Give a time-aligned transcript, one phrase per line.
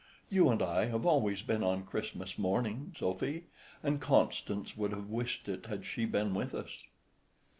[0.31, 3.43] You and I have always been on Christmas mornings, Sophy,
[3.83, 6.85] and Constance would have wished it had she been with us."